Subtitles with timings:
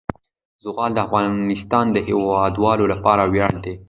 [0.63, 3.75] زغال د افغانستان د هیوادوالو لپاره ویاړ دی.